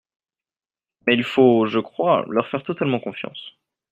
Mais 1.05 1.13
il 1.13 1.23
faut, 1.23 1.67
je 1.67 1.77
crois, 1.77 2.25
leur 2.27 2.47
faire 2.47 2.63
totalement 2.63 2.99
confiance. 2.99 3.39